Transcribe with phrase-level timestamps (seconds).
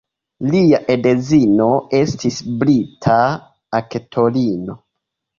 [0.51, 1.67] Lia edzino
[1.97, 3.17] estis brita
[3.81, 4.77] aktorino.